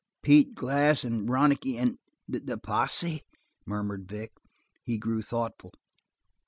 [0.23, 3.21] "Pete Glass and Ronicky and the posse!"
[3.67, 4.31] murmured Vic.
[4.83, 5.75] He grew thoughtful.